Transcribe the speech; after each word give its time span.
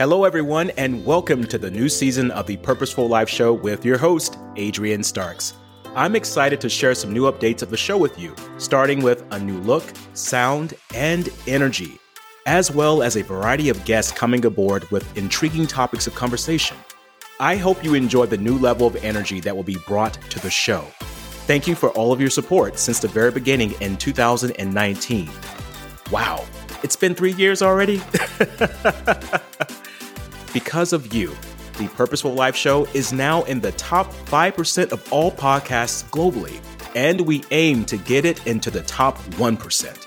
Hello, 0.00 0.24
everyone, 0.24 0.70
and 0.78 1.04
welcome 1.04 1.44
to 1.44 1.58
the 1.58 1.70
new 1.70 1.86
season 1.86 2.30
of 2.30 2.46
the 2.46 2.56
Purposeful 2.56 3.06
Life 3.06 3.28
Show 3.28 3.52
with 3.52 3.84
your 3.84 3.98
host, 3.98 4.38
Adrian 4.56 5.02
Starks. 5.02 5.52
I'm 5.94 6.16
excited 6.16 6.58
to 6.62 6.70
share 6.70 6.94
some 6.94 7.12
new 7.12 7.30
updates 7.30 7.60
of 7.60 7.68
the 7.68 7.76
show 7.76 7.98
with 7.98 8.18
you, 8.18 8.34
starting 8.56 9.02
with 9.02 9.22
a 9.30 9.38
new 9.38 9.58
look, 9.58 9.84
sound, 10.14 10.72
and 10.94 11.28
energy, 11.46 11.98
as 12.46 12.70
well 12.70 13.02
as 13.02 13.18
a 13.18 13.22
variety 13.22 13.68
of 13.68 13.84
guests 13.84 14.10
coming 14.10 14.42
aboard 14.46 14.90
with 14.90 15.18
intriguing 15.18 15.66
topics 15.66 16.06
of 16.06 16.14
conversation. 16.14 16.78
I 17.38 17.56
hope 17.56 17.84
you 17.84 17.92
enjoy 17.92 18.24
the 18.24 18.38
new 18.38 18.56
level 18.56 18.86
of 18.86 18.96
energy 19.04 19.38
that 19.40 19.54
will 19.54 19.64
be 19.64 19.76
brought 19.86 20.14
to 20.30 20.40
the 20.40 20.50
show. 20.50 20.80
Thank 21.46 21.66
you 21.66 21.74
for 21.74 21.90
all 21.90 22.10
of 22.10 22.22
your 22.22 22.30
support 22.30 22.78
since 22.78 23.00
the 23.00 23.08
very 23.08 23.32
beginning 23.32 23.74
in 23.82 23.98
2019. 23.98 25.30
Wow, 26.10 26.46
it's 26.82 26.96
been 26.96 27.14
three 27.14 27.34
years 27.34 27.60
already? 27.60 28.00
because 30.52 30.92
of 30.92 31.14
you, 31.14 31.34
the 31.78 31.88
Purposeful 31.88 32.34
Life 32.34 32.56
Show 32.56 32.84
is 32.92 33.12
now 33.12 33.42
in 33.44 33.60
the 33.60 33.72
top 33.72 34.12
5% 34.12 34.92
of 34.92 35.12
all 35.12 35.32
podcasts 35.32 36.04
globally, 36.10 36.60
and 36.94 37.20
we 37.22 37.42
aim 37.52 37.84
to 37.86 37.96
get 37.96 38.24
it 38.24 38.46
into 38.46 38.70
the 38.70 38.82
top 38.82 39.18
1%. 39.34 40.06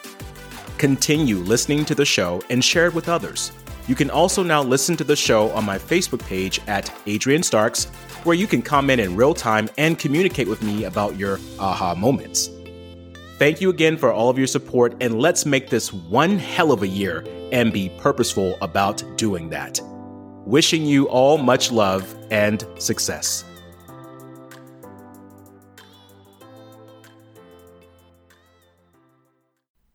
Continue 0.77 1.37
listening 1.37 1.85
to 1.85 1.95
the 1.95 2.05
show 2.05 2.41
and 2.49 2.63
share 2.63 2.87
it 2.87 2.93
with 2.93 3.09
others. 3.09 3.51
You 3.87 3.95
can 3.95 4.09
also 4.09 4.43
now 4.43 4.61
listen 4.61 4.95
to 4.97 5.03
the 5.03 5.15
show 5.15 5.49
on 5.51 5.65
my 5.65 5.77
Facebook 5.77 6.25
page 6.25 6.61
at 6.67 6.93
Adrian 7.05 7.43
Starks, 7.43 7.85
where 8.23 8.35
you 8.35 8.47
can 8.47 8.61
comment 8.61 9.01
in 9.01 9.15
real 9.15 9.33
time 9.33 9.69
and 9.77 9.97
communicate 9.99 10.47
with 10.47 10.61
me 10.61 10.85
about 10.85 11.17
your 11.17 11.39
aha 11.59 11.95
moments. 11.95 12.49
Thank 13.39 13.59
you 13.59 13.69
again 13.69 13.97
for 13.97 14.13
all 14.13 14.29
of 14.29 14.37
your 14.37 14.47
support, 14.47 14.95
and 15.01 15.19
let's 15.19 15.45
make 15.45 15.69
this 15.69 15.91
one 15.91 16.37
hell 16.37 16.71
of 16.71 16.83
a 16.83 16.87
year 16.87 17.25
and 17.51 17.73
be 17.73 17.89
purposeful 17.97 18.57
about 18.61 19.03
doing 19.17 19.49
that. 19.49 19.81
Wishing 20.45 20.85
you 20.85 21.07
all 21.07 21.37
much 21.37 21.71
love 21.71 22.13
and 22.29 22.67
success. 22.77 23.45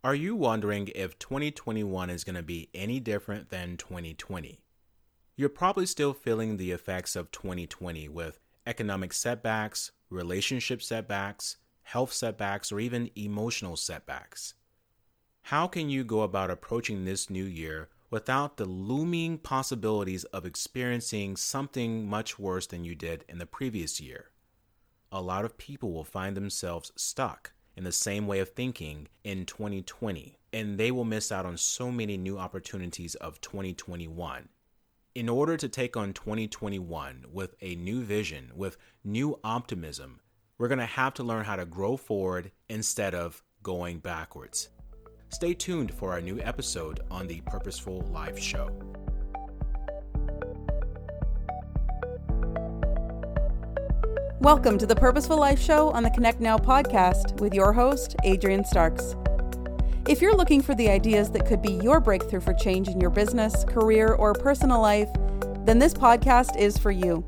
Are 0.03 0.15
you 0.15 0.35
wondering 0.35 0.89
if 0.95 1.19
2021 1.19 2.09
is 2.09 2.25
going 2.25 2.37
to 2.37 2.43
be 2.43 2.71
any 2.73 2.99
different 2.99 3.51
than 3.51 3.77
2020? 3.77 4.63
You're 5.37 5.51
probably 5.51 5.85
still 5.85 6.15
feeling 6.15 6.57
the 6.57 6.71
effects 6.71 7.15
of 7.15 7.31
2020 7.31 8.09
with 8.09 8.41
economic 8.67 9.13
setbacks, 9.13 9.93
relationship 10.09 10.81
setbacks, 10.81 11.59
health 11.83 12.15
setbacks, 12.15 12.73
or 12.73 12.81
even 12.81 13.11
emotional 13.17 13.77
setbacks. 13.77 14.55
How 15.43 15.67
can 15.67 15.91
you 15.91 16.05
go 16.05 16.23
about 16.23 16.51
approaching 16.51 17.05
this 17.05 17.29
new 17.29 17.45
year 17.45 17.91
without 18.11 18.57
the 18.57 18.65
looming 18.65 19.39
possibilities 19.39 20.25
of 20.25 20.47
experiencing 20.47 21.37
something 21.37 22.09
much 22.09 22.39
worse 22.39 22.67
than 22.67 22.85
you 22.85 22.95
did 22.95 23.25
in 23.29 23.39
the 23.39 23.47
previous 23.47 24.01
year? 24.01 24.31
A 25.13 25.21
lot 25.21 25.45
of 25.45 25.59
people 25.59 25.93
will 25.93 26.05
find 26.05 26.37
themselves 26.37 26.93
stuck 26.97 27.53
in 27.77 27.85
the 27.85 27.93
same 27.93 28.27
way 28.27 28.41
of 28.41 28.51
thinking 28.51 29.09
in 29.25 29.47
2020, 29.47 30.39
and 30.53 30.79
they 30.79 30.91
will 30.91 31.05
miss 31.05 31.31
out 31.31 31.47
on 31.47 31.57
so 31.57 31.91
many 31.91 32.17
new 32.17 32.39
opportunities 32.39 33.15
of 33.17 33.41
2021. 33.41 34.49
In 35.15 35.29
order 35.29 35.57
to 35.57 35.69
take 35.69 35.97
on 35.97 36.13
2021 36.13 37.27
with 37.33 37.55
a 37.61 37.75
new 37.77 38.03
vision, 38.03 38.53
with 38.55 38.77
new 39.05 39.39
optimism, 39.45 40.21
we're 40.59 40.69
going 40.69 40.79
to 40.79 40.87
have 40.87 41.15
to 41.15 41.23
learn 41.23 41.45
how 41.45 41.57
to 41.57 41.65
grow 41.65 41.97
forward 41.97 42.51
instead 42.69 43.15
of 43.15 43.43
going 43.63 43.99
backwards. 43.99 44.69
Stay 45.31 45.53
tuned 45.53 45.93
for 45.93 46.13
our 46.13 46.23
new 46.23 46.41
episode 46.41 47.01
on 47.11 47.27
the 47.27 47.43
Purposeful 47.43 48.01
Life 48.11 48.39
Show. 48.39 48.71
Welcome 54.41 54.79
to 54.79 54.87
the 54.87 54.97
Purposeful 54.97 55.37
Life 55.37 55.61
Show 55.61 55.91
on 55.91 56.03
the 56.03 56.09
Connect 56.11 56.41
Now 56.41 56.57
podcast 56.57 57.39
with 57.41 57.53
your 57.53 57.75
host, 57.75 58.17
Adrian 58.25 58.65
Starks. 58.65 59.15
If 60.09 60.23
you're 60.23 60.35
looking 60.35 60.63
for 60.63 60.75
the 60.75 60.89
ideas 60.89 61.31
that 61.33 61.45
could 61.45 61.61
be 61.61 61.73
your 61.75 62.01
breakthrough 62.01 62.41
for 62.41 62.55
change 62.55 62.89
in 62.89 62.99
your 62.99 63.11
business, 63.11 63.65
career, 63.65 64.15
or 64.15 64.33
personal 64.33 64.81
life, 64.81 65.11
then 65.67 65.79
this 65.79 65.93
podcast 65.93 66.57
is 66.57 66.79
for 66.79 66.91
you. 66.91 67.23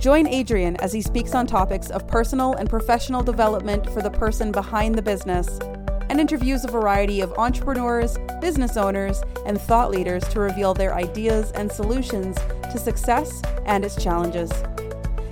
Join 0.00 0.26
Adrian 0.26 0.74
as 0.78 0.92
he 0.92 1.02
speaks 1.02 1.36
on 1.36 1.46
topics 1.46 1.88
of 1.90 2.08
personal 2.08 2.54
and 2.54 2.68
professional 2.68 3.22
development 3.22 3.88
for 3.90 4.02
the 4.02 4.10
person 4.10 4.50
behind 4.50 4.96
the 4.96 5.02
business 5.02 5.60
and 6.10 6.20
interviews 6.20 6.64
a 6.64 6.68
variety 6.68 7.20
of 7.20 7.32
entrepreneurs, 7.38 8.18
business 8.40 8.76
owners, 8.76 9.22
and 9.46 9.60
thought 9.60 9.92
leaders 9.92 10.24
to 10.24 10.40
reveal 10.40 10.74
their 10.74 10.92
ideas 10.92 11.52
and 11.52 11.70
solutions 11.70 12.36
to 12.64 12.78
success 12.78 13.40
and 13.64 13.84
its 13.84 13.94
challenges. 13.94 14.50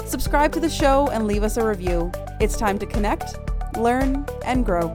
Subscribe 0.06 0.52
to 0.52 0.60
the 0.60 0.70
show 0.70 1.08
and 1.08 1.26
leave 1.26 1.42
us 1.42 1.56
a 1.56 1.66
review. 1.66 2.12
It's 2.40 2.56
time 2.56 2.78
to 2.78 2.86
connect, 2.86 3.34
learn, 3.76 4.24
and 4.44 4.64
grow. 4.64 4.94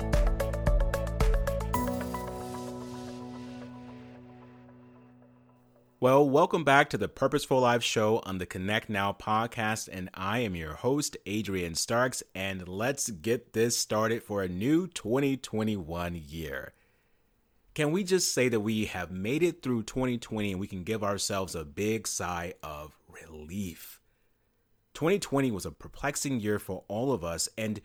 Well, 6.03 6.29
welcome 6.29 6.65
back 6.65 6.89
to 6.89 6.97
the 6.97 7.07
Purposeful 7.07 7.61
Life 7.61 7.81
Show 7.81 8.21
on 8.25 8.37
the 8.37 8.45
Connect 8.45 8.89
Now 8.89 9.13
podcast, 9.13 9.87
and 9.89 10.09
I 10.13 10.39
am 10.39 10.53
your 10.53 10.73
host, 10.73 11.15
Adrian 11.25 11.75
Starks, 11.75 12.21
and 12.35 12.67
let's 12.67 13.09
get 13.09 13.53
this 13.53 13.77
started 13.77 14.21
for 14.21 14.43
a 14.43 14.49
new 14.49 14.87
2021 14.87 16.21
year. 16.27 16.73
Can 17.73 17.93
we 17.93 18.03
just 18.03 18.33
say 18.33 18.49
that 18.49 18.59
we 18.59 18.83
have 18.83 19.11
made 19.11 19.43
it 19.43 19.63
through 19.63 19.83
2020 19.83 20.51
and 20.51 20.59
we 20.59 20.67
can 20.67 20.83
give 20.83 21.05
ourselves 21.05 21.55
a 21.55 21.63
big 21.63 22.05
sigh 22.05 22.53
of 22.61 22.97
relief? 23.07 24.01
2020 24.95 25.51
was 25.51 25.65
a 25.65 25.71
perplexing 25.71 26.41
year 26.41 26.59
for 26.59 26.83
all 26.89 27.13
of 27.13 27.23
us, 27.23 27.47
and 27.57 27.79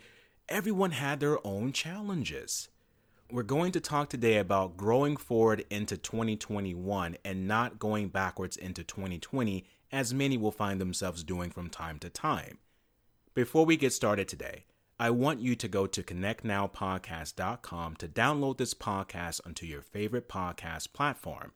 everyone 0.49 0.91
had 0.91 1.21
their 1.21 1.39
own 1.47 1.71
challenges. 1.71 2.69
We're 3.31 3.43
going 3.43 3.73
to 3.73 3.81
talk 3.81 4.09
today 4.09 4.39
about 4.39 4.79
growing 4.79 5.19
forward 5.19 5.67
into 5.69 5.99
2021 5.99 7.19
and 7.27 7.47
not 7.47 7.79
going 7.79 8.09
backwards 8.09 8.57
into 8.57 8.83
2020, 8.83 9.67
as 9.93 10.15
many 10.15 10.39
will 10.39 10.51
find 10.51 10.81
themselves 10.81 11.23
doing 11.25 11.51
from 11.51 11.69
time 11.69 11.99
to 11.99 12.09
time. 12.09 12.57
Before 13.35 13.67
we 13.67 13.77
get 13.77 13.93
started 13.93 14.29
today, 14.29 14.65
I 14.99 15.11
want 15.11 15.41
you 15.41 15.55
to 15.57 15.69
go 15.69 15.87
to 15.87 16.03
connectnowpodcast.com 16.03 17.97
to 17.97 18.09
download 18.09 18.57
this 18.57 18.73
podcast 18.73 19.43
onto 19.45 19.67
your 19.67 19.83
favorite 19.83 20.27
podcast 20.27 20.95
platform. 20.95 21.53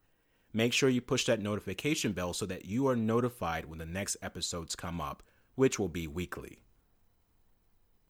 Make 0.53 0.75
sure 0.75 0.91
you 0.91 1.01
push 1.01 1.25
that 1.25 1.41
notification 1.41 2.13
bell 2.13 2.35
so 2.35 2.45
that 2.45 2.67
you 2.67 2.87
are 2.87 2.97
notified 2.97 3.65
when 3.65 3.79
the 3.79 3.87
next 3.87 4.19
episodes 4.21 4.77
come 4.77 5.01
up 5.01 5.23
which 5.55 5.79
will 5.79 5.89
be 5.89 6.07
weekly. 6.07 6.59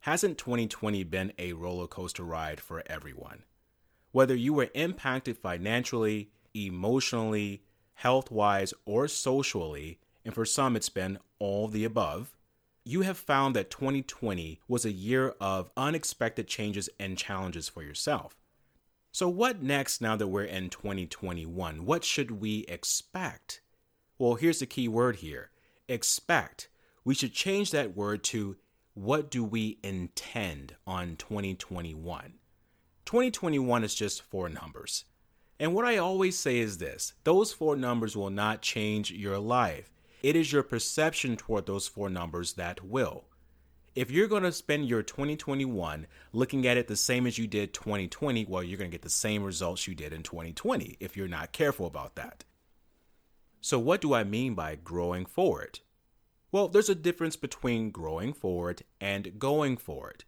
Hasn't 0.01 0.37
2020 0.37 1.05
been 1.05 1.33
a 1.39 1.53
roller 1.53 1.87
coaster 1.87 2.25
ride 2.25 2.61
for 2.61 2.83
everyone? 2.87 3.45
Whether 4.13 4.35
you 4.35 4.53
were 4.53 4.71
impacted 4.75 5.39
financially, 5.39 6.31
emotionally, 6.55 7.63
health 7.95 8.31
wise, 8.31 8.75
or 8.85 9.09
socially, 9.09 9.99
and 10.25 10.35
for 10.35 10.45
some 10.45 10.77
it's 10.77 10.89
been 10.89 11.19
all 11.39 11.67
the 11.67 11.85
above, 11.85 12.37
you 12.85 13.03
have 13.03 13.17
found 13.17 13.57
that 13.57 13.71
2020 13.71 14.61
was 14.69 14.85
a 14.85 14.93
year 14.93 15.35
of 15.41 15.71
unexpected 15.77 16.47
changes 16.47 16.89
and 16.99 17.17
challenges 17.17 17.69
for 17.69 17.83
yourself. 17.83 18.37
So, 19.13 19.29
what 19.29 19.63
next 19.63 20.01
now 20.01 20.17
that 20.17 20.29
we're 20.29 20.45
in 20.45 20.71
2021? 20.71 21.85
What 21.85 22.05
should 22.05 22.41
we 22.41 22.61
expect? 22.69 23.61
Well, 24.19 24.35
here's 24.35 24.61
the 24.61 24.67
key 24.67 24.89
word 24.89 25.17
here 25.17 25.51
expect 25.89 26.69
we 27.05 27.15
should 27.15 27.33
change 27.33 27.71
that 27.73 27.97
word 27.97 28.23
to 28.23 28.57
what 28.95 29.31
do 29.31 29.43
we 29.43 29.79
intend 29.83 30.75
on 30.87 31.17
2021? 31.17 32.35
2021 33.05 33.85
is 33.85 33.95
just 33.95 34.23
four 34.23 34.49
numbers. 34.49 35.05
And 35.59 35.75
what 35.75 35.85
I 35.85 35.97
always 35.97 36.39
say 36.39 36.59
is 36.59 36.79
this 36.79 37.15
those 37.25 37.53
four 37.53 37.77
numbers 37.77 38.17
will 38.17 38.31
not 38.31 38.63
change 38.63 39.11
your 39.11 39.39
life. 39.39 39.93
It 40.23 40.37
is 40.37 40.53
your 40.53 40.63
perception 40.63 41.37
toward 41.37 41.67
those 41.67 41.89
four 41.89 42.09
numbers 42.09 42.55
that 42.55 42.85
will. 42.85 43.25
If 43.95 44.11
you're 44.11 44.29
going 44.29 44.45
to 44.45 44.53
spend 44.53 44.89
your 44.89 45.03
2021 45.03 46.07
looking 46.33 46.67
at 46.67 46.79
it 46.79 46.89
the 46.89 46.97
same 46.97 47.27
as 47.27 47.37
you 47.37 47.47
did 47.47 47.75
2020, 47.75 48.47
well, 48.47 48.63
you're 48.63 48.79
going 48.79 48.91
to 48.91 48.95
get 48.95 49.03
the 49.03 49.11
same 49.11 49.43
results 49.43 49.87
you 49.87 49.95
did 49.95 50.13
in 50.13 50.23
2020 50.23 50.97
if 50.99 51.17
you're 51.17 51.29
not 51.29 51.53
careful 51.53 51.87
about 51.87 52.15
that. 52.15 52.45
So, 53.61 53.79
what 53.79 54.01
do 54.01 54.15
I 54.15 54.25
mean 54.25 54.55
by 54.55 54.77
growing 54.77 55.27
forward? 55.27 55.81
Well, 56.51 56.69
there's 56.69 56.89
a 56.89 56.95
difference 56.95 57.37
between 57.37 57.91
growing 57.91 58.33
forward 58.33 58.83
and 59.01 59.39
going 59.39 59.77
forward. 59.77 60.25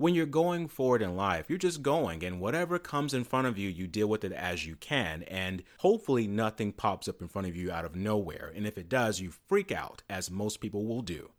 When 0.00 0.14
you're 0.14 0.24
going 0.24 0.68
forward 0.68 1.02
in 1.02 1.14
life, 1.14 1.50
you're 1.50 1.58
just 1.58 1.82
going, 1.82 2.24
and 2.24 2.40
whatever 2.40 2.78
comes 2.78 3.12
in 3.12 3.22
front 3.22 3.46
of 3.46 3.58
you, 3.58 3.68
you 3.68 3.86
deal 3.86 4.06
with 4.06 4.24
it 4.24 4.32
as 4.32 4.64
you 4.64 4.76
can, 4.76 5.24
and 5.24 5.62
hopefully 5.80 6.26
nothing 6.26 6.72
pops 6.72 7.06
up 7.06 7.20
in 7.20 7.28
front 7.28 7.48
of 7.48 7.54
you 7.54 7.70
out 7.70 7.84
of 7.84 7.94
nowhere. 7.94 8.50
And 8.56 8.66
if 8.66 8.78
it 8.78 8.88
does, 8.88 9.20
you 9.20 9.30
freak 9.30 9.70
out, 9.70 10.02
as 10.08 10.30
most 10.30 10.62
people 10.62 10.86
will 10.86 11.02
do. 11.02 11.32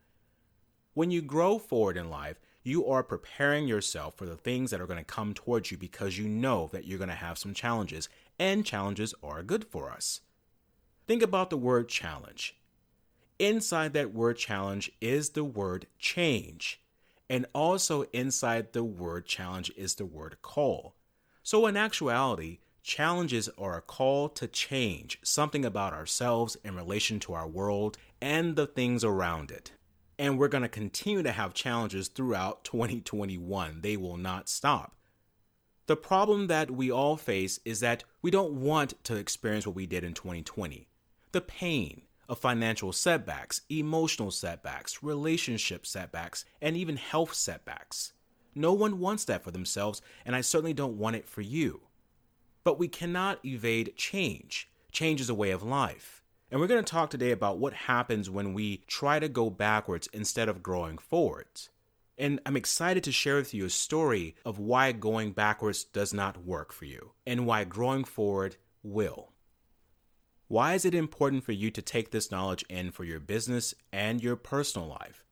When 0.93 1.09
you 1.09 1.23
grow 1.23 1.57
forward 1.57 1.97
in 1.97 2.11
life, 2.11 2.39
you 2.61 2.85
are 2.85 3.01
preparing 3.01 3.67
yourself 3.67 4.15
for 4.15 4.27
the 4.27 4.37
things 4.37 4.69
that 4.69 4.79
are 4.79 4.85
going 4.85 4.99
to 4.99 5.03
come 5.03 5.33
towards 5.33 5.71
you 5.71 5.77
because 5.77 6.19
you 6.19 6.29
know 6.29 6.69
that 6.71 6.85
you're 6.85 6.99
going 6.99 7.09
to 7.09 7.15
have 7.15 7.39
some 7.39 7.55
challenges, 7.55 8.09
and 8.37 8.63
challenges 8.63 9.15
are 9.23 9.41
good 9.41 9.65
for 9.65 9.89
us. 9.89 10.21
Think 11.07 11.23
about 11.23 11.49
the 11.49 11.57
word 11.57 11.89
challenge. 11.89 12.55
Inside 13.39 13.93
that 13.93 14.13
word 14.13 14.37
challenge 14.37 14.91
is 15.01 15.31
the 15.31 15.43
word 15.43 15.87
change. 15.97 16.80
And 17.31 17.45
also 17.55 18.03
inside 18.11 18.73
the 18.73 18.83
word 18.83 19.25
challenge 19.25 19.71
is 19.77 19.95
the 19.95 20.05
word 20.05 20.41
call. 20.41 20.95
So, 21.43 21.65
in 21.65 21.77
actuality, 21.77 22.59
challenges 22.83 23.47
are 23.57 23.77
a 23.77 23.81
call 23.81 24.27
to 24.27 24.47
change 24.47 25.17
something 25.23 25.63
about 25.63 25.93
ourselves 25.93 26.57
in 26.65 26.75
relation 26.75 27.21
to 27.21 27.33
our 27.33 27.47
world 27.47 27.97
and 28.21 28.57
the 28.57 28.67
things 28.67 29.05
around 29.05 29.49
it. 29.49 29.71
And 30.19 30.37
we're 30.37 30.49
going 30.49 30.63
to 30.63 30.67
continue 30.67 31.23
to 31.23 31.31
have 31.31 31.53
challenges 31.53 32.09
throughout 32.09 32.63
2021. 32.65 33.79
They 33.79 33.95
will 33.95 34.17
not 34.17 34.49
stop. 34.49 34.97
The 35.87 35.95
problem 35.95 36.47
that 36.47 36.69
we 36.69 36.91
all 36.91 37.15
face 37.15 37.61
is 37.63 37.79
that 37.79 38.03
we 38.21 38.29
don't 38.29 38.55
want 38.55 39.01
to 39.05 39.15
experience 39.15 39.65
what 39.65 39.77
we 39.77 39.85
did 39.85 40.03
in 40.03 40.13
2020 40.13 40.89
the 41.31 41.39
pain 41.41 42.01
of 42.31 42.39
financial 42.39 42.93
setbacks, 42.93 43.59
emotional 43.69 44.31
setbacks, 44.31 45.03
relationship 45.03 45.85
setbacks, 45.85 46.45
and 46.61 46.77
even 46.77 46.95
health 46.95 47.33
setbacks. 47.33 48.13
No 48.55 48.71
one 48.71 48.99
wants 48.99 49.25
that 49.25 49.43
for 49.43 49.51
themselves, 49.51 50.01
and 50.25 50.33
I 50.33 50.39
certainly 50.39 50.73
don't 50.73 50.97
want 50.97 51.17
it 51.17 51.27
for 51.27 51.41
you. 51.41 51.81
But 52.63 52.79
we 52.79 52.87
cannot 52.87 53.45
evade 53.45 53.97
change. 53.97 54.69
Change 54.93 55.19
is 55.19 55.29
a 55.29 55.35
way 55.35 55.51
of 55.51 55.61
life. 55.61 56.23
And 56.49 56.61
we're 56.61 56.67
going 56.67 56.81
to 56.81 56.89
talk 56.89 57.09
today 57.09 57.31
about 57.31 57.59
what 57.59 57.73
happens 57.73 58.29
when 58.29 58.53
we 58.53 58.77
try 58.87 59.19
to 59.19 59.27
go 59.27 59.49
backwards 59.49 60.07
instead 60.13 60.47
of 60.47 60.63
growing 60.63 60.97
forwards. 60.97 61.69
And 62.17 62.39
I'm 62.45 62.55
excited 62.55 63.03
to 63.03 63.11
share 63.11 63.35
with 63.35 63.53
you 63.53 63.65
a 63.65 63.69
story 63.69 64.35
of 64.45 64.57
why 64.57 64.93
going 64.93 65.33
backwards 65.33 65.83
does 65.83 66.13
not 66.13 66.45
work 66.45 66.71
for 66.71 66.85
you 66.85 67.11
and 67.27 67.45
why 67.45 67.65
growing 67.65 68.05
forward 68.05 68.55
will. 68.83 69.33
Why 70.51 70.73
is 70.73 70.83
it 70.83 70.93
important 70.93 71.45
for 71.45 71.53
you 71.53 71.71
to 71.71 71.81
take 71.81 72.11
this 72.11 72.29
knowledge 72.29 72.65
in 72.67 72.91
for 72.91 73.05
your 73.05 73.21
business 73.21 73.73
and 73.93 74.21
your 74.21 74.35
personal 74.35 74.89
life? 74.89 75.23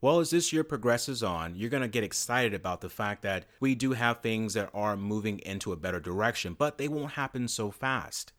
Well, 0.00 0.20
as 0.20 0.30
this 0.30 0.52
year 0.52 0.62
progresses 0.62 1.24
on, 1.24 1.56
you're 1.56 1.70
going 1.70 1.82
to 1.82 1.88
get 1.88 2.04
excited 2.04 2.54
about 2.54 2.80
the 2.80 2.88
fact 2.88 3.22
that 3.22 3.46
we 3.58 3.74
do 3.74 3.94
have 3.94 4.20
things 4.20 4.54
that 4.54 4.70
are 4.72 4.96
moving 4.96 5.40
into 5.40 5.72
a 5.72 5.76
better 5.76 5.98
direction, 5.98 6.54
but 6.56 6.78
they 6.78 6.86
won't 6.86 7.14
happen 7.14 7.48
so 7.48 7.72
fast. 7.72 8.32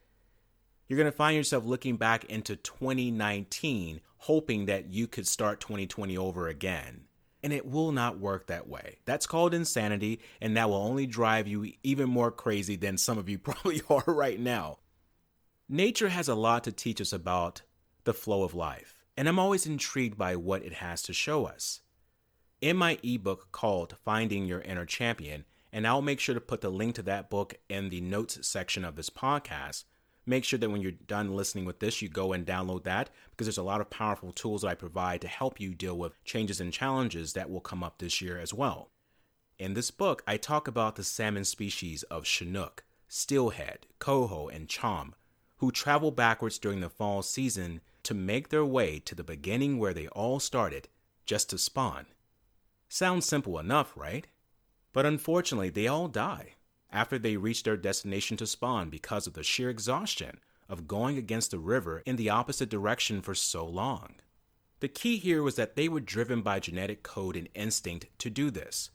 You're 0.88 0.95
going 0.95 1.12
to 1.12 1.17
find 1.17 1.35
yourself 1.35 1.65
looking 1.65 1.97
back 1.97 2.23
into 2.23 2.56
2019, 2.56 4.00
hoping 4.19 4.67
that 4.67 4.94
you 4.94 5.07
could 5.07 5.27
start 5.27 5.59
2020 5.59 6.17
over 6.17 6.47
again. 6.47 7.01
And 7.44 7.51
it 7.51 7.69
will 7.69 7.91
not 7.91 8.19
work 8.19 8.47
that 8.47 8.69
way. 8.69 9.00
That's 9.03 9.27
called 9.27 9.53
insanity, 9.53 10.21
and 10.39 10.56
that 10.56 10.69
will 10.69 10.77
only 10.77 11.07
drive 11.07 11.50
you 11.50 11.73
even 11.83 12.09
more 12.09 12.31
crazy 12.31 12.77
than 12.77 12.97
some 12.97 13.17
of 13.17 13.27
you 13.27 13.38
probably 13.38 13.81
are 13.89 14.06
right 14.07 14.39
now. 14.39 14.77
Nature 15.67 16.09
has 16.09 16.27
a 16.27 16.35
lot 16.35 16.63
to 16.63 16.71
teach 16.71 17.01
us 17.01 17.12
about 17.12 17.63
the 18.03 18.13
flow 18.13 18.44
of 18.44 18.53
life, 18.53 19.03
and 19.17 19.27
I'm 19.27 19.39
always 19.39 19.65
intrigued 19.65 20.15
by 20.15 20.35
what 20.35 20.63
it 20.63 20.73
has 20.73 21.01
to 21.01 21.12
show 21.12 21.45
us. 21.45 21.81
In 22.62 22.77
my 22.77 23.00
ebook 23.01 23.51
called 23.51 23.97
Finding 24.06 24.45
Your 24.45 24.62
Inner 24.62 24.85
Champion, 24.85 25.44
and 25.73 25.88
I'll 25.88 26.03
make 26.03 26.19
sure 26.19 26.35
to 26.35 26.41
put 26.41 26.62
the 26.62 26.69
link 26.69 26.94
to 26.95 27.01
that 27.03 27.31
book 27.31 27.56
in 27.67 27.89
the 27.89 28.00
notes 28.00 28.47
section 28.47 28.85
of 28.85 28.95
this 28.95 29.09
podcast. 29.09 29.85
Make 30.27 30.44
sure 30.44 30.59
that 30.59 30.69
when 30.69 30.81
you're 30.81 30.91
done 30.91 31.35
listening 31.35 31.65
with 31.65 31.79
this, 31.79 32.00
you 32.00 32.09
go 32.09 32.31
and 32.31 32.45
download 32.45 32.83
that 32.83 33.09
because 33.31 33.47
there's 33.47 33.57
a 33.57 33.63
lot 33.63 33.81
of 33.81 33.89
powerful 33.89 34.31
tools 34.31 34.62
that 34.62 34.67
I 34.67 34.75
provide 34.75 35.21
to 35.21 35.27
help 35.27 35.59
you 35.59 35.73
deal 35.73 35.97
with 35.97 36.23
changes 36.23 36.62
and 36.62 36.71
challenges 36.71 37.33
that 37.33 37.50
will 37.50 37.59
come 37.59 37.83
up 37.83 37.97
this 37.97 38.21
year 38.21 38.38
as 38.38 38.53
well. 38.53 38.91
In 39.57 39.73
this 39.73 39.89
book, 39.89 40.21
I 40.27 40.38
talk 40.38 40.67
about 40.67 40.95
the 40.95 41.03
salmon 41.03 41.44
species 41.44 42.03
of 42.03 42.27
Chinook, 42.27 42.83
steelhead, 43.07 43.88
coho, 43.97 44.47
and 44.47 44.69
chum 44.69 45.15
who 45.57 45.71
travel 45.71 46.11
backwards 46.11 46.59
during 46.59 46.81
the 46.81 46.89
fall 46.89 47.21
season 47.21 47.81
to 48.03 48.13
make 48.13 48.49
their 48.49 48.65
way 48.65 48.99
to 48.99 49.15
the 49.15 49.23
beginning 49.23 49.77
where 49.77 49.93
they 49.93 50.07
all 50.09 50.39
started, 50.39 50.87
just 51.25 51.49
to 51.49 51.57
spawn. 51.57 52.05
Sounds 52.89 53.25
simple 53.25 53.57
enough, 53.57 53.93
right? 53.95 54.27
But 54.93 55.05
unfortunately, 55.05 55.69
they 55.69 55.87
all 55.87 56.07
die 56.07 56.53
after 56.91 57.19
they 57.19 57.35
reach 57.35 57.63
their 57.63 57.77
destination 57.77 58.37
to 58.37 58.47
spawn 58.47 58.89
because 58.89 59.27
of 59.27 59.33
the 59.33 59.43
sheer 59.43 59.69
exhaustion 59.69 60.39
of 60.69 60.87
going 60.87 61.17
against 61.17 61.51
the 61.51 61.59
river 61.59 62.01
in 62.05 62.15
the 62.15 62.29
opposite 62.29 62.69
direction 62.69 63.21
for 63.21 63.35
so 63.35 63.65
long. 63.65 64.15
The 64.79 64.87
key 64.87 65.17
here 65.17 65.43
was 65.43 65.55
that 65.55 65.75
they 65.75 65.87
were 65.89 65.99
driven 65.99 66.41
by 66.41 66.59
genetic 66.59 67.03
code 67.03 67.35
and 67.35 67.49
instinct 67.53 68.07
to 68.19 68.29
do 68.29 68.51
this. 68.51 68.91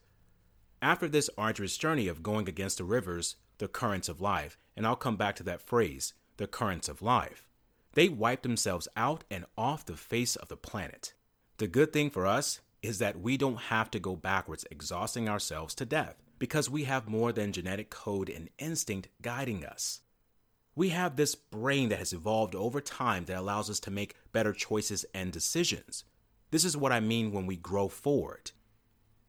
After 0.83 1.09
this 1.09 1.31
arduous 1.37 1.77
journey 1.77 2.09
of 2.09 2.23
going 2.23 2.49
against 2.49 2.79
the 2.79 2.85
rivers, 2.85 3.37
the 3.59 3.69
currents 3.69 4.09
of 4.09 4.21
life, 4.21 4.57
and 4.77 4.87
I'll 4.87 4.97
come 4.97 5.17
back 5.17 5.37
to 5.37 5.43
that 5.45 5.63
phrase, 5.63 6.15
the 6.41 6.47
currents 6.47 6.89
of 6.89 7.03
life. 7.03 7.47
They 7.93 8.09
wipe 8.09 8.43
themselves 8.43 8.89
out 8.97 9.25
and 9.31 9.45
off 9.59 9.85
the 9.85 9.95
face 9.95 10.37
of 10.37 10.49
the 10.49 10.57
planet. 10.57 11.13
The 11.59 11.69
good 11.69 11.93
thing 11.93 12.09
for 12.09 12.27
us 12.27 12.61
is 12.83 12.99
that 12.99 13.21
we 13.21 13.37
don't 13.37 13.59
have 13.59 13.91
to 13.91 13.99
go 13.99 14.17
backwards, 14.17 14.65
exhausting 14.71 15.29
ourselves 15.29 15.75
to 15.75 15.85
death, 15.85 16.17
because 16.39 16.71
we 16.71 16.85
have 16.85 17.11
more 17.11 17.31
than 17.31 17.53
genetic 17.53 17.91
code 17.91 18.31
and 18.31 18.49
instinct 18.59 19.09
guiding 19.21 19.67
us. 19.67 20.01
We 20.75 20.89
have 20.89 21.17
this 21.17 21.35
brain 21.35 21.91
that 21.91 21.99
has 21.99 22.15
evolved 22.15 22.55
over 22.55 22.81
time 22.81 23.27
that 23.27 23.37
allows 23.37 23.69
us 23.69 23.81
to 23.81 23.91
make 23.91 24.17
better 24.33 24.55
choices 24.55 25.05
and 25.13 25.31
decisions. 25.31 26.05
This 26.53 26.65
is 26.65 26.75
what 26.75 26.91
I 26.91 27.01
mean 27.01 27.33
when 27.33 27.45
we 27.45 27.57
grow 27.57 27.89
forward. 27.89 28.53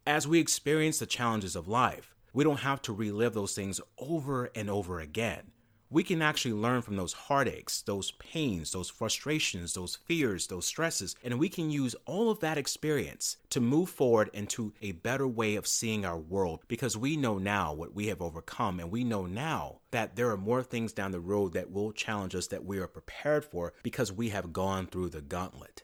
As 0.07 0.29
we 0.29 0.39
experience 0.39 0.99
the 0.99 1.05
challenges 1.05 1.57
of 1.57 1.67
life, 1.67 2.15
we 2.31 2.45
don't 2.45 2.61
have 2.61 2.81
to 2.83 2.93
relive 2.93 3.33
those 3.33 3.53
things 3.53 3.81
over 3.97 4.49
and 4.55 4.69
over 4.69 5.01
again 5.01 5.51
we 5.91 6.03
can 6.03 6.21
actually 6.21 6.53
learn 6.53 6.81
from 6.81 6.95
those 6.95 7.11
heartaches, 7.11 7.83
those 7.85 8.11
pains, 8.11 8.71
those 8.71 8.89
frustrations, 8.89 9.73
those 9.73 9.97
fears, 9.97 10.47
those 10.47 10.65
stresses, 10.65 11.15
and 11.21 11.38
we 11.38 11.49
can 11.49 11.69
use 11.69 11.95
all 12.05 12.31
of 12.31 12.39
that 12.39 12.57
experience 12.57 13.35
to 13.49 13.59
move 13.59 13.89
forward 13.89 14.29
into 14.33 14.73
a 14.81 14.93
better 14.93 15.27
way 15.27 15.55
of 15.55 15.67
seeing 15.67 16.05
our 16.05 16.17
world 16.17 16.61
because 16.69 16.95
we 16.95 17.17
know 17.17 17.38
now 17.38 17.73
what 17.73 17.93
we 17.93 18.07
have 18.07 18.21
overcome 18.21 18.79
and 18.79 18.89
we 18.89 19.03
know 19.03 19.25
now 19.25 19.79
that 19.91 20.15
there 20.15 20.29
are 20.29 20.38
more 20.38 20.63
things 20.63 20.93
down 20.93 21.11
the 21.11 21.19
road 21.19 21.51
that 21.51 21.71
will 21.71 21.91
challenge 21.91 22.33
us 22.35 22.47
that 22.47 22.63
we 22.63 22.79
are 22.79 22.88
prepared 22.88 23.43
for 23.43 23.73
because 23.83 24.13
we 24.13 24.29
have 24.29 24.53
gone 24.53 24.88
through 24.88 25.09
the 25.09 25.21
gauntlet. 25.21 25.83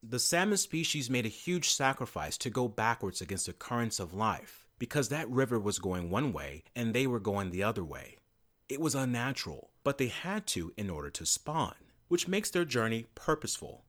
The 0.00 0.20
salmon 0.20 0.58
species 0.58 1.10
made 1.10 1.26
a 1.26 1.28
huge 1.28 1.70
sacrifice 1.70 2.38
to 2.38 2.50
go 2.50 2.68
backwards 2.68 3.20
against 3.20 3.46
the 3.46 3.52
currents 3.52 3.98
of 3.98 4.14
life 4.14 4.68
because 4.78 5.08
that 5.08 5.28
river 5.28 5.58
was 5.58 5.80
going 5.80 6.10
one 6.10 6.32
way 6.32 6.62
and 6.76 6.94
they 6.94 7.08
were 7.08 7.20
going 7.20 7.50
the 7.50 7.62
other 7.64 7.84
way. 7.84 8.18
It 8.72 8.80
was 8.80 8.94
unnatural, 8.94 9.68
but 9.84 9.98
they 9.98 10.06
had 10.06 10.46
to 10.46 10.72
in 10.78 10.88
order 10.88 11.10
to 11.10 11.26
spawn, 11.26 11.74
which 12.08 12.26
makes 12.26 12.48
their 12.48 12.64
journey 12.64 13.04
purposeful. 13.14 13.84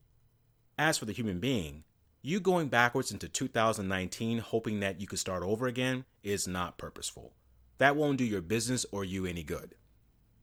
As 0.77 0.97
for 0.97 1.05
the 1.05 1.13
human 1.13 1.39
being, 1.39 1.85
you 2.21 2.41
going 2.41 2.67
backwards 2.67 3.09
into 3.09 3.29
2019 3.29 4.39
hoping 4.39 4.81
that 4.81 4.99
you 4.99 5.07
could 5.07 5.19
start 5.19 5.41
over 5.41 5.67
again 5.67 6.03
is 6.21 6.49
not 6.49 6.77
purposeful. 6.77 7.31
That 7.77 7.95
won't 7.95 8.17
do 8.17 8.25
your 8.25 8.41
business 8.41 8.85
or 8.91 9.05
you 9.05 9.25
any 9.25 9.41
good. 9.41 9.75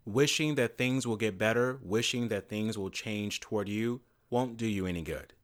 Wishing 0.06 0.54
that 0.54 0.78
things 0.78 1.06
will 1.06 1.18
get 1.18 1.36
better, 1.36 1.78
wishing 1.82 2.28
that 2.28 2.48
things 2.48 2.78
will 2.78 2.88
change 2.88 3.40
toward 3.40 3.68
you, 3.68 4.00
won't 4.30 4.56
do 4.56 4.66
you 4.66 4.86
any 4.86 5.02
good. 5.02 5.34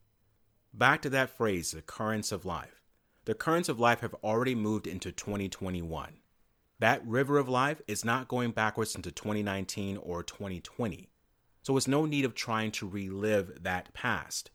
Back 0.72 1.02
to 1.02 1.10
that 1.10 1.36
phrase, 1.36 1.72
the 1.72 1.82
currents 1.82 2.32
of 2.32 2.46
life. 2.46 2.80
The 3.26 3.34
currents 3.34 3.68
of 3.68 3.78
life 3.78 4.00
have 4.00 4.14
already 4.24 4.54
moved 4.54 4.86
into 4.86 5.12
2021. 5.12 6.14
That 6.78 7.06
river 7.06 7.38
of 7.38 7.48
life 7.48 7.80
is 7.86 8.04
not 8.04 8.28
going 8.28 8.50
backwards 8.50 8.94
into 8.94 9.10
2019 9.10 9.96
or 9.96 10.22
2020. 10.22 11.08
So 11.62 11.76
it's 11.76 11.88
no 11.88 12.04
need 12.04 12.24
of 12.24 12.34
trying 12.34 12.70
to 12.72 12.88
relive 12.88 13.62
that 13.62 13.92
past. 13.94 14.50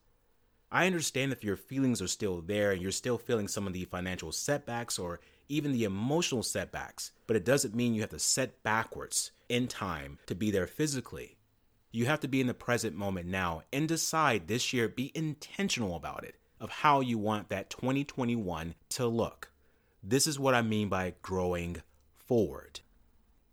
I 0.71 0.85
understand 0.85 1.33
if 1.33 1.43
your 1.43 1.57
feelings 1.57 2.01
are 2.01 2.07
still 2.07 2.41
there 2.41 2.71
and 2.71 2.81
you're 2.81 2.91
still 2.91 3.17
feeling 3.17 3.47
some 3.47 3.67
of 3.67 3.73
the 3.73 3.85
financial 3.85 4.31
setbacks 4.31 4.97
or 4.99 5.19
even 5.49 5.73
the 5.73 5.83
emotional 5.83 6.43
setbacks, 6.43 7.11
but 7.27 7.35
it 7.35 7.43
doesn't 7.43 7.75
mean 7.75 7.93
you 7.93 8.01
have 8.01 8.11
to 8.11 8.19
set 8.19 8.63
backwards 8.63 9.31
in 9.49 9.67
time 9.67 10.19
to 10.27 10.35
be 10.35 10.51
there 10.51 10.67
physically. 10.67 11.37
You 11.91 12.05
have 12.05 12.21
to 12.21 12.29
be 12.29 12.39
in 12.39 12.47
the 12.47 12.53
present 12.53 12.95
moment 12.95 13.27
now 13.27 13.63
and 13.73 13.87
decide 13.87 14.47
this 14.47 14.71
year, 14.71 14.87
be 14.87 15.11
intentional 15.13 15.97
about 15.97 16.23
it, 16.23 16.35
of 16.61 16.69
how 16.69 17.01
you 17.01 17.17
want 17.17 17.49
that 17.49 17.69
2021 17.69 18.75
to 18.91 19.07
look. 19.07 19.51
This 20.01 20.25
is 20.25 20.39
what 20.39 20.55
I 20.55 20.61
mean 20.61 20.87
by 20.87 21.15
growing 21.21 21.81
forward. 22.31 22.79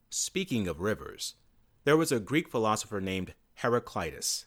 Speaking 0.09 0.69
of 0.69 0.81
rivers, 0.81 1.35
there 1.83 1.97
was 1.97 2.13
a 2.13 2.21
Greek 2.21 2.49
philosopher 2.49 3.01
named 3.01 3.35
Heraclitus, 3.55 4.47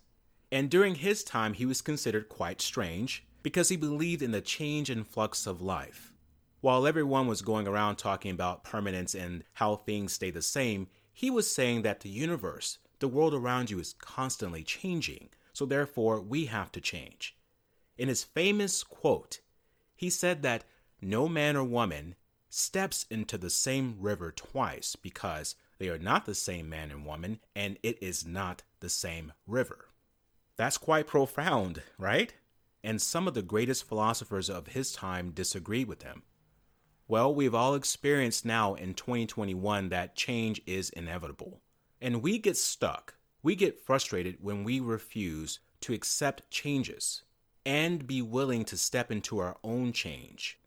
and 0.50 0.70
during 0.70 0.96
his 0.96 1.22
time 1.22 1.54
he 1.54 1.66
was 1.66 1.82
considered 1.82 2.30
quite 2.30 2.62
strange 2.62 3.26
because 3.44 3.68
he 3.68 3.76
believed 3.76 4.22
in 4.22 4.32
the 4.32 4.40
change 4.40 4.90
and 4.90 5.06
flux 5.06 5.46
of 5.46 5.62
life. 5.62 6.14
While 6.62 6.88
everyone 6.88 7.28
was 7.28 7.42
going 7.42 7.68
around 7.68 7.98
talking 7.98 8.32
about 8.32 8.64
permanence 8.64 9.14
and 9.14 9.44
how 9.56 9.76
things 9.76 10.14
stay 10.14 10.32
the 10.32 10.42
same, 10.42 10.88
he 11.12 11.30
was 11.30 11.54
saying 11.54 11.82
that 11.82 12.00
the 12.00 12.08
universe, 12.08 12.78
the 13.00 13.10
world 13.10 13.34
around 13.34 13.70
you, 13.70 13.80
is 13.80 13.96
constantly 14.00 14.64
changing, 14.64 15.28
so 15.52 15.66
therefore 15.66 16.22
we 16.22 16.46
have 16.46 16.72
to 16.72 16.80
change. 16.80 17.36
In 17.98 18.08
his 18.08 18.24
famous 18.24 18.82
quote, 18.82 19.42
he 19.94 20.10
said 20.10 20.42
that 20.44 20.64
no 21.02 21.28
man 21.28 21.58
or 21.58 21.66
woman 21.66 22.16
steps 22.53 23.05
into 23.10 23.38
the 23.38 23.50
same 23.50 23.96
river 24.00 24.31
twice 24.31 24.96
because 24.96 25.55
They 25.81 25.89
are 25.89 25.98
not 25.98 26.25
the 26.27 26.36
same 26.36 26.70
man 26.70 26.91
and 26.91 27.08
woman, 27.08 27.39
and 27.55 27.79
it 27.81 27.98
is 28.03 28.24
not 28.24 28.62
the 28.81 28.88
same 28.88 29.34
river. 29.48 29.88
That's 30.55 30.77
quite 30.77 31.08
profound, 31.08 31.81
right? 31.98 32.36
And 32.84 33.01
some 33.01 33.27
of 33.27 33.34
the 33.34 33.41
greatest 33.41 33.88
philosophers 33.88 34.48
of 34.48 34.67
his 34.67 34.91
time 34.91 35.31
disagreed 35.31 35.88
with 35.88 36.03
him. 36.03 36.22
Well, 37.08 37.34
we've 37.34 37.55
all 37.55 37.74
experienced 37.74 38.46
now 38.46 38.75
in 38.75 38.93
2021 38.93 39.89
that 39.89 40.15
change 40.15 40.62
is 40.67 40.91
inevitable. 40.91 41.62
And 42.00 42.22
we 42.22 42.38
get 42.38 42.58
stuck. 42.58 43.15
We 43.41 43.55
get 43.55 43.84
frustrated 43.84 44.38
when 44.39 44.63
we 44.63 44.79
refuse 44.79 45.62
to 45.79 45.93
accept 45.93 46.51
changes 46.51 47.24
and 47.65 48.05
be 48.05 48.22
willing 48.22 48.65
to 48.65 48.77
step 48.77 49.12
into 49.12 49.39
our 49.39 49.58
own 49.63 49.93
change. 49.93 50.60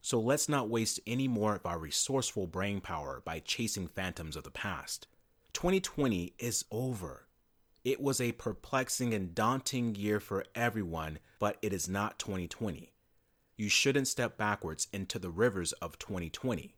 So 0.00 0.20
let's 0.20 0.48
not 0.48 0.68
waste 0.68 1.00
any 1.06 1.28
more 1.28 1.56
of 1.56 1.66
our 1.66 1.78
resourceful 1.78 2.46
brain 2.46 2.80
power 2.80 3.22
by 3.24 3.40
chasing 3.40 3.88
phantoms 3.88 4.36
of 4.36 4.44
the 4.44 4.50
past. 4.50 5.08
2020 5.52 6.34
is 6.38 6.64
over. 6.70 7.26
It 7.84 8.00
was 8.00 8.20
a 8.20 8.32
perplexing 8.32 9.12
and 9.12 9.34
daunting 9.34 9.94
year 9.94 10.20
for 10.20 10.44
everyone, 10.54 11.18
but 11.38 11.56
it 11.62 11.72
is 11.72 11.88
not 11.88 12.18
2020. 12.18 12.92
You 13.56 13.68
shouldn't 13.68 14.08
step 14.08 14.38
backwards 14.38 14.86
into 14.92 15.18
the 15.18 15.30
rivers 15.30 15.72
of 15.74 15.98
2020. 15.98 16.76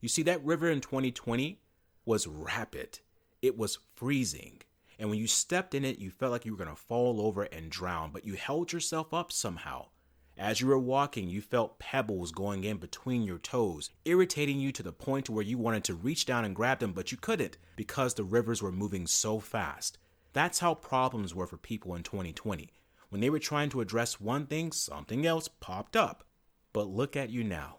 You 0.00 0.08
see, 0.08 0.22
that 0.22 0.44
river 0.44 0.70
in 0.70 0.80
2020 0.80 1.60
was 2.06 2.26
rapid, 2.26 3.00
it 3.42 3.58
was 3.58 3.78
freezing. 3.94 4.62
And 4.98 5.10
when 5.10 5.18
you 5.18 5.26
stepped 5.26 5.74
in 5.74 5.84
it, 5.84 5.98
you 5.98 6.10
felt 6.10 6.32
like 6.32 6.44
you 6.44 6.52
were 6.52 6.64
going 6.64 6.74
to 6.74 6.80
fall 6.80 7.20
over 7.20 7.42
and 7.42 7.70
drown, 7.70 8.10
but 8.12 8.24
you 8.24 8.34
held 8.34 8.72
yourself 8.72 9.12
up 9.12 9.32
somehow. 9.32 9.88
As 10.36 10.60
you 10.60 10.66
were 10.66 10.78
walking, 10.78 11.28
you 11.28 11.40
felt 11.40 11.78
pebbles 11.78 12.32
going 12.32 12.64
in 12.64 12.78
between 12.78 13.22
your 13.22 13.38
toes, 13.38 13.90
irritating 14.04 14.58
you 14.58 14.72
to 14.72 14.82
the 14.82 14.92
point 14.92 15.30
where 15.30 15.44
you 15.44 15.58
wanted 15.58 15.84
to 15.84 15.94
reach 15.94 16.26
down 16.26 16.44
and 16.44 16.56
grab 16.56 16.80
them, 16.80 16.92
but 16.92 17.12
you 17.12 17.18
couldn't 17.18 17.56
because 17.76 18.14
the 18.14 18.24
rivers 18.24 18.60
were 18.60 18.72
moving 18.72 19.06
so 19.06 19.38
fast. 19.38 19.98
That's 20.32 20.58
how 20.58 20.74
problems 20.74 21.34
were 21.34 21.46
for 21.46 21.56
people 21.56 21.94
in 21.94 22.02
2020. 22.02 22.72
When 23.10 23.20
they 23.20 23.30
were 23.30 23.38
trying 23.38 23.70
to 23.70 23.80
address 23.80 24.20
one 24.20 24.46
thing, 24.46 24.72
something 24.72 25.24
else 25.24 25.46
popped 25.46 25.94
up. 25.94 26.24
But 26.72 26.88
look 26.88 27.14
at 27.14 27.30
you 27.30 27.44
now. 27.44 27.78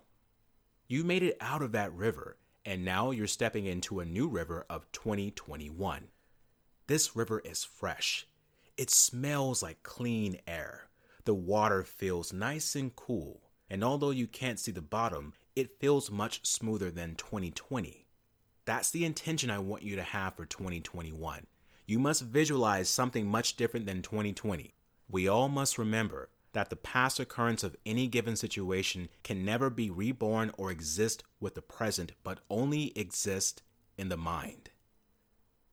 You 0.87 1.03
made 1.03 1.23
it 1.23 1.35
out 1.41 1.61
of 1.61 1.73
that 1.73 1.93
river, 1.93 2.37
and 2.63 2.85
now 2.85 3.11
you're 3.11 3.27
stepping 3.27 3.65
into 3.65 3.99
a 3.99 4.05
new 4.05 4.29
river 4.29 4.65
of 4.69 4.89
2021. 4.93 6.07
This 6.87 7.17
river 7.17 7.41
is 7.43 7.65
fresh. 7.65 8.27
It 8.77 8.89
smells 8.89 9.61
like 9.61 9.83
clean 9.83 10.37
air. 10.47 10.84
The 11.25 11.33
water 11.33 11.83
feels 11.83 12.31
nice 12.31 12.75
and 12.75 12.95
cool, 12.95 13.41
and 13.67 13.83
although 13.83 14.11
you 14.11 14.27
can't 14.27 14.59
see 14.59 14.71
the 14.71 14.81
bottom, 14.81 15.33
it 15.55 15.79
feels 15.79 16.11
much 16.11 16.45
smoother 16.45 16.91
than 16.91 17.15
2020. 17.15 18.05
That's 18.65 18.91
the 18.91 19.05
intention 19.05 19.49
I 19.49 19.57
want 19.57 19.81
you 19.81 19.95
to 19.95 20.03
have 20.03 20.35
for 20.35 20.45
2021. 20.45 21.47
You 21.87 21.97
must 21.97 22.21
visualize 22.21 22.89
something 22.89 23.25
much 23.25 23.55
different 23.55 23.87
than 23.87 24.03
2020. 24.03 24.75
We 25.09 25.27
all 25.27 25.49
must 25.49 25.79
remember 25.79 26.29
that 26.53 26.69
the 26.69 26.75
past 26.75 27.19
occurrence 27.19 27.63
of 27.63 27.75
any 27.87 28.07
given 28.07 28.35
situation 28.35 29.09
can 29.23 29.43
never 29.43 29.71
be 29.71 29.89
reborn 29.89 30.51
or 30.57 30.69
exist 30.69 31.23
with 31.39 31.55
the 31.55 31.61
present, 31.61 32.11
but 32.23 32.39
only 32.51 32.91
exist 32.95 33.63
in 33.97 34.09
the 34.09 34.17
mind. 34.17 34.69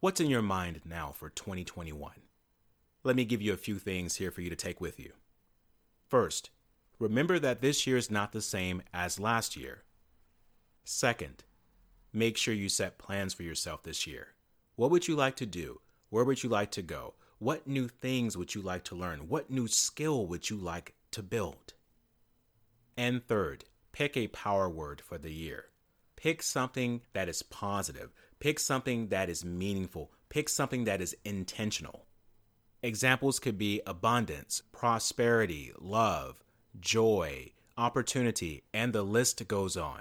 What's 0.00 0.20
in 0.20 0.30
your 0.30 0.42
mind 0.42 0.80
now 0.86 1.12
for 1.12 1.28
2021? 1.28 2.12
Let 3.04 3.16
me 3.16 3.24
give 3.26 3.42
you 3.42 3.52
a 3.52 3.58
few 3.58 3.78
things 3.78 4.16
here 4.16 4.30
for 4.30 4.40
you 4.40 4.48
to 4.48 4.56
take 4.56 4.80
with 4.80 4.98
you. 4.98 5.12
First, 6.12 6.50
remember 6.98 7.38
that 7.38 7.62
this 7.62 7.86
year 7.86 7.96
is 7.96 8.10
not 8.10 8.32
the 8.32 8.42
same 8.42 8.82
as 8.92 9.18
last 9.18 9.56
year. 9.56 9.84
Second, 10.84 11.42
make 12.12 12.36
sure 12.36 12.52
you 12.52 12.68
set 12.68 12.98
plans 12.98 13.32
for 13.32 13.44
yourself 13.44 13.82
this 13.82 14.06
year. 14.06 14.34
What 14.76 14.90
would 14.90 15.08
you 15.08 15.16
like 15.16 15.36
to 15.36 15.46
do? 15.46 15.80
Where 16.10 16.22
would 16.22 16.42
you 16.42 16.50
like 16.50 16.70
to 16.72 16.82
go? 16.82 17.14
What 17.38 17.66
new 17.66 17.88
things 17.88 18.36
would 18.36 18.54
you 18.54 18.60
like 18.60 18.84
to 18.84 18.94
learn? 18.94 19.20
What 19.30 19.50
new 19.50 19.66
skill 19.66 20.26
would 20.26 20.50
you 20.50 20.58
like 20.58 20.92
to 21.12 21.22
build? 21.22 21.72
And 22.94 23.26
third, 23.26 23.64
pick 23.92 24.14
a 24.14 24.28
power 24.28 24.68
word 24.68 25.00
for 25.00 25.16
the 25.16 25.32
year. 25.32 25.70
Pick 26.16 26.42
something 26.42 27.00
that 27.14 27.30
is 27.30 27.42
positive. 27.42 28.12
Pick 28.38 28.58
something 28.58 29.08
that 29.08 29.30
is 29.30 29.46
meaningful. 29.46 30.12
Pick 30.28 30.50
something 30.50 30.84
that 30.84 31.00
is 31.00 31.16
intentional. 31.24 32.04
Examples 32.84 33.38
could 33.38 33.56
be 33.56 33.80
abundance, 33.86 34.62
prosperity, 34.72 35.70
love, 35.78 36.42
joy, 36.80 37.52
opportunity, 37.78 38.64
and 38.74 38.92
the 38.92 39.04
list 39.04 39.46
goes 39.46 39.76
on. 39.76 40.00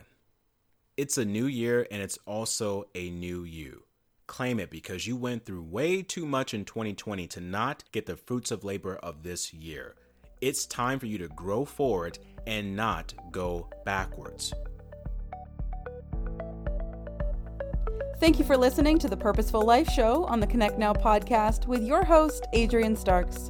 It's 0.97 1.15
a 1.15 1.23
new 1.23 1.45
year 1.45 1.85
and 1.91 2.01
it's 2.01 2.17
also 2.25 2.85
a 2.95 3.11
new 3.11 3.43
you. 3.43 3.83
Claim 4.25 4.59
it 4.59 4.71
because 4.71 5.05
you 5.05 5.15
went 5.15 5.45
through 5.45 5.61
way 5.61 6.01
too 6.01 6.25
much 6.25 6.55
in 6.55 6.65
2020 6.65 7.27
to 7.27 7.39
not 7.39 7.83
get 7.91 8.07
the 8.07 8.17
fruits 8.17 8.49
of 8.49 8.63
labor 8.63 8.95
of 8.95 9.21
this 9.21 9.53
year. 9.53 9.93
It's 10.41 10.65
time 10.65 10.97
for 10.97 11.05
you 11.05 11.19
to 11.19 11.27
grow 11.27 11.65
forward 11.65 12.17
and 12.47 12.75
not 12.75 13.13
go 13.31 13.69
backwards. 13.85 14.55
Thank 18.21 18.37
you 18.37 18.45
for 18.45 18.55
listening 18.55 18.99
to 18.99 19.07
the 19.07 19.17
Purposeful 19.17 19.63
Life 19.63 19.89
Show 19.89 20.25
on 20.25 20.39
the 20.39 20.45
Connect 20.45 20.77
Now 20.77 20.93
podcast 20.93 21.65
with 21.65 21.81
your 21.81 22.05
host, 22.05 22.45
Adrian 22.53 22.95
Starks. 22.95 23.49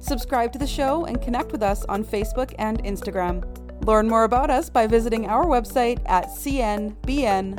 Subscribe 0.00 0.52
to 0.52 0.58
the 0.58 0.66
show 0.66 1.06
and 1.06 1.22
connect 1.22 1.50
with 1.50 1.62
us 1.62 1.86
on 1.86 2.04
Facebook 2.04 2.54
and 2.58 2.84
Instagram. 2.84 3.42
Learn 3.86 4.06
more 4.06 4.24
about 4.24 4.50
us 4.50 4.68
by 4.68 4.86
visiting 4.86 5.26
our 5.28 5.46
website 5.46 5.98
at 6.04 6.26
cnbn.ca. 6.26 7.56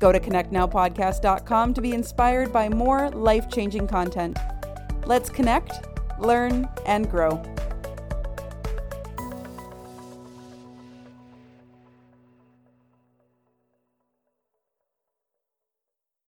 Go 0.00 0.10
to 0.10 0.18
connectnowpodcast.com 0.18 1.74
to 1.74 1.80
be 1.80 1.92
inspired 1.92 2.52
by 2.52 2.68
more 2.68 3.08
life 3.10 3.48
changing 3.48 3.86
content. 3.86 4.36
Let's 5.06 5.30
connect, 5.30 5.86
learn, 6.18 6.68
and 6.86 7.08
grow. 7.08 7.40